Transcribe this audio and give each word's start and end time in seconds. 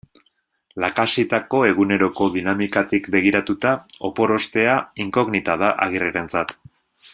Lakaxitako 0.83 1.59
eguneroko 1.71 2.29
dinamikatik 2.37 3.11
begiratuta, 3.17 3.75
opor 4.11 4.35
ostea 4.39 4.79
inkognita 5.07 5.61
da 5.65 5.71
Agirrerentzat. 5.89 6.57